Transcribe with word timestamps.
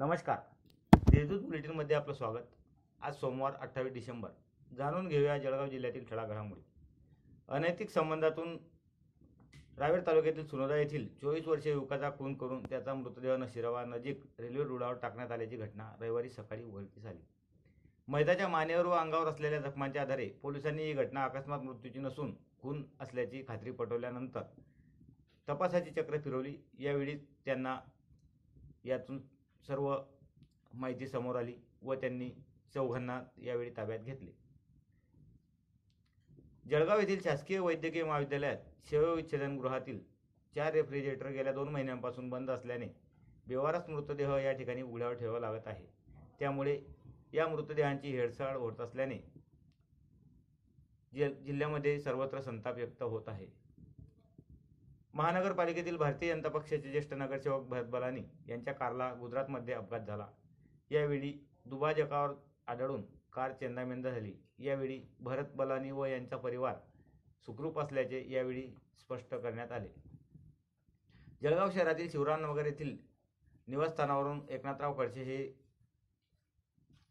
नमस्कार. 0.00 0.36
देशदूत 0.92 1.40
बुलेटिनमध्ये 1.40 1.96
आपलं 1.96 2.14
स्वागत. 2.14 2.44
आज 3.00 3.14
सोमवार 3.14 3.54
अठ्ठावीस 3.54 3.92
डिसेंबर. 3.92 4.28
जाणून 4.76 5.08
घेऊया 5.08 5.36
जळगाव 5.38 5.66
जिल्ह्यातील 5.68 6.04
ठळा 6.10 6.24
घडामोडी 6.26 6.60
अनैतिक 7.48 7.90
संबंधातून 7.90 8.56
रावेर 9.78 10.00
तालुक्यातील 10.06 10.46
सुनोदा 10.46 10.76
येथील 10.76 11.06
चोवीस 11.20 11.48
वर्षीय 11.48 11.72
युवकाचा 11.72 12.10
खून 12.18 12.34
करून 12.34 12.62
त्याचा 12.62 12.94
मृतदेह 12.94 13.36
नशिरावा 13.36 13.84
नजीक 13.84 14.22
रेल्वे 14.38 14.64
रुळावर 14.64 14.94
टाकण्यात 15.02 15.30
आल्याची 15.30 15.56
घटना 15.56 15.90
रविवारी 16.00 16.30
सकाळी 16.30 16.64
उघडकीस 16.64 17.06
आली 17.06 17.22
मैदाच्या 18.08 18.48
मानेवर 18.48 18.86
व 18.86 18.92
अंगावर 18.92 19.26
असलेल्या 19.26 19.58
जखमांच्या 19.60 20.02
आधारे 20.02 20.28
पोलिसांनी 20.42 20.84
ही 20.84 20.92
घटना 20.92 21.24
अकस्मात 21.24 21.60
मृत्यूची 21.60 21.98
नसून 21.98 22.34
खून 22.62 22.82
असल्याची 23.00 23.42
खात्री 23.48 23.70
पटवल्यानंतर 23.72 24.42
तपासाची 25.48 25.90
चक्र 25.90 26.18
फिरवली. 26.18 26.56
यावेळी 26.78 27.16
त्यांना 27.44 27.78
यातून 28.84 29.20
सर्व 29.66 29.96
माहिती 30.74 31.06
समोर 31.06 31.36
आली 31.36 31.54
व 31.82 31.94
त्यांनी 31.94 32.30
चौघांना 32.74 33.20
यावेळी 33.38 33.70
ताब्यात 33.76 33.98
घेतले. 33.98 34.30
जळगाव 36.70 37.00
येथील 37.00 37.22
शासकीय 37.22 37.58
वैद्यकीय 37.58 38.04
महाविद्यालयात 38.04 38.56
शवविच्छेदन 38.90 39.56
गृहातील 39.58 40.00
चार 40.54 40.72
रेफ्रिजरेटर 40.72 41.28
गेल्या 41.28 41.52
दोन 41.52 41.68
महिन्यांपासून 41.68 42.28
बंद 42.30 42.50
असल्याने 42.50 42.86
बेवारस 43.46 43.88
मृतदेह 43.88 44.36
या 44.36 44.52
ठिकाणी 44.52 44.82
उघड्यावर 44.82 45.14
ठेवावा 45.14 45.40
लागत 45.40 45.66
आहे. 45.66 45.86
त्यामुळे 46.38 46.80
या 47.32 47.46
मृतदेहांची 47.48 48.10
हेळसाळ 48.10 48.56
होत 48.56 48.80
असल्याने 48.80 49.18
जि 51.12 51.28
जिल्ह्यामध्ये 51.44 51.98
सर्वत्र 52.00 52.40
संताप 52.40 52.74
व्यक्त 52.74 53.02
होत 53.02 53.28
आहे. 53.28 53.46
महानगरपालिकेतील 55.20 55.96
भारतीय 55.96 56.32
जनता 56.32 56.48
पक्षाचे 56.48 56.90
ज्येष्ठ 56.90 57.12
नगरसेवक 57.14 57.66
भरत 57.68 57.86
बलानी 57.86 58.20
यांच्या 58.48 58.72
कारला 58.74 59.12
गुजरातमध्ये 59.14 59.74
अपघात 59.74 60.00
झाला. 60.00 60.26
यावेळी 60.90 61.32
दुभाजकावर 61.66 62.30
आढळून 62.66 63.02
कार 63.32 63.52
चेंदामेंद 63.52 64.06
झाली. 64.06 64.32
यावेळी 64.58 64.98
भरत 65.20 65.52
बलानी 65.56 65.90
व 65.90 66.04
यांचा 66.04 66.36
परिवार 66.36 66.76
सुखरूप 67.46 67.78
असल्याचे 67.80 68.24
यावेळी 68.30 68.62
स्पष्ट 69.00 69.34
करण्यात 69.34 69.72
आले. 69.72 69.88
जळगाव 71.42 71.70
शहरातील 71.70 72.08
शिवरामनगर 72.10 72.66
येथील 72.66 72.96
निवासस्थानावरून 73.68 74.40
एकनाथराव 74.48 74.98
खडसे 74.98 75.22
हे 75.22 75.38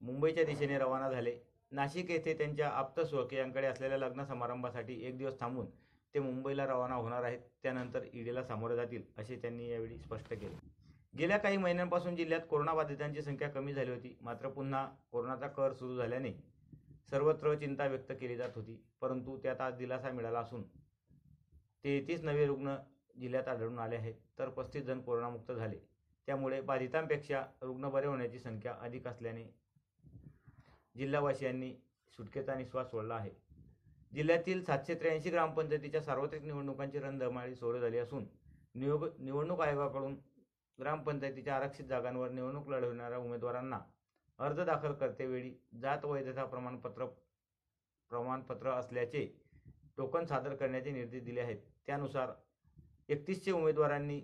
मुंबईच्या 0.00 0.44
दिशेने 0.44 0.78
रवाना 0.78 1.10
झाले. 1.10 1.38
नाशिक 1.72 2.10
येथे 2.10 2.38
त्यांच्या 2.38 2.70
आप्त 2.70 3.00
स्वकीयांकडे 3.00 3.66
असलेल्या 3.66 3.98
लग्न 3.98 4.24
समारंभासाठी 4.24 5.00
एक 5.06 5.18
दिवस 5.18 5.40
थांबून 5.40 5.66
ते 6.14 6.20
मुंबईला 6.20 6.66
रवाना 6.66 6.94
होणार 6.94 7.22
आहेत 7.22 7.38
त्यानंतर 7.62 8.04
ईडीला 8.12 8.42
सामोरे 8.42 8.76
जातील 8.76 9.02
असे 9.18 9.36
त्यांनी 9.36 9.68
यावेळी 9.70 9.98
स्पष्ट 9.98 10.28
केले. 10.30 10.56
गेल्या 11.18 11.36
काही 11.38 11.56
महिन्यांपासून 11.56 12.16
जिल्ह्यात 12.16 12.40
कोरोनाबाधितांची 12.50 13.22
संख्या 13.22 13.48
कमी 13.50 13.72
झाली 13.74 13.90
होती 13.90 14.16
मात्र 14.20 14.48
पुन्हा 14.48 14.86
कोरोनाचा 15.12 15.48
कर 15.48 15.72
सुरू 15.72 15.96
झाल्याने 15.96 16.32
सर्वत्र 17.10 17.54
चिंता 17.54 17.86
व्यक्त 17.86 18.12
केली 18.20 18.36
जात 18.36 18.56
होती 18.56 18.76
परंतु 19.00 19.36
त्यात 19.42 19.60
आज 19.60 19.76
दिलासा 19.76 20.10
मिळाला 20.10 20.40
असून 20.40 20.62
तेहतीस 21.84 22.22
नवे 22.24 22.46
रुग्ण 22.46 22.76
जिल्ह्यात 23.16 23.48
आढळून 23.48 23.78
आले 23.78 23.96
आहेत 23.96 24.14
तर 24.38 24.48
पस्तीस 24.48 24.84
जण 24.84 25.00
कोरोनामुक्त 25.00 25.52
झाले. 25.52 25.78
त्यामुळे 26.28 26.60
बाधितांपेक्षा 26.60 27.42
रुग्ण 27.62 27.88
बरे 27.90 28.06
होण्याची 28.06 28.38
संख्या 28.38 28.74
अधिक 28.80 29.06
असल्याने 29.06 29.44
जिल्हावासियांनी 30.96 31.72
सुटकेचा 32.16 32.54
निश्वास 32.54 32.90
सोडला 32.90 33.14
आहे. 33.14 33.30
जिल्ह्यातील 34.12 34.62
सातशे 34.64 34.94
त्र्याऐंशी 34.94 35.30
ग्रामपंचायतीच्या 35.30 36.00
सार्वत्रिक 36.02 36.42
निवडणुकांची 36.42 36.98
रणधमाळी 36.98 37.54
सुरू 37.54 37.80
झाली 37.80 37.98
असून 37.98 38.24
नियोग 38.74 39.06
निवडणूक 39.18 39.60
आयोगाकडून 39.60 40.14
ग्रामपंचायतीच्या 40.78 41.56
आरक्षित 41.56 41.86
जागांवर 41.86 42.30
निवडणूक 42.30 42.68
लढवणाऱ्या 42.68 43.18
उमेदवारांना 43.18 43.78
अर्ज 44.38 44.60
दाखल 44.60 44.92
करतेवेळी 44.92 45.52
जात 45.80 46.04
वैधता 46.04 46.44
प्रमाणपत्र 46.44 47.06
प्रमाणपत्र 48.10 48.70
असल्याचे 48.70 49.24
टोकन 49.96 50.24
सादर 50.24 50.54
करण्याचे 50.54 50.90
निर्देश 50.90 51.22
दिले 51.22 51.40
आहेत. 51.40 51.58
त्यानुसार 51.86 52.32
एकतीसशे 53.08 53.52
उमेदवारांनी 53.52 54.20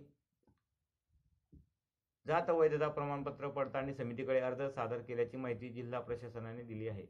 जात 2.26 2.50
वैधता 2.50 2.88
प्रमाणपत्र 2.88 3.48
पडताळणी 3.48 3.94
समितीकडे 3.94 4.40
अर्ज 4.40 4.62
सादर 4.74 5.00
केल्याची 5.02 5.36
माहिती 5.36 5.68
जिल्हा 5.68 6.00
प्रशासनाने 6.00 6.62
दिली 6.62 6.88
आहे. 6.88 7.06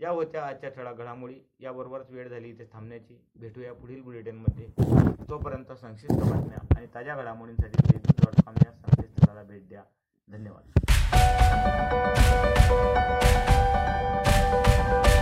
या 0.00 0.10
होत्या 0.10 0.46
आजच्या 0.46 0.70
ठळा 0.70 0.92
घडामोडी 0.92 1.34
याबरोबरच 1.60 2.10
वेळ 2.10 2.28
झाली 2.28 2.48
इथे 2.48 2.64
थांबण्याची. 2.72 3.24
भेटूया 3.36 3.72
पुढील 3.72 4.00
बुलेटिनमध्ये. 4.00 4.66
तोपर्यंत 5.30 5.72
संक्षिप्त 5.72 6.14
बातम्या 6.14 6.58
आणि 6.76 6.86
ताज्या 6.94 7.16
घडामोडींसाठी 7.16 7.92
फेसबुक 7.92 8.24
डॉट 8.24 8.44
कॉम 8.46 8.54
या 8.66 8.72
संकेतस्थळाला 8.72 9.42
भेट 9.42 9.68
द्या. 9.68 9.82
धन्यवाद. 10.28 11.67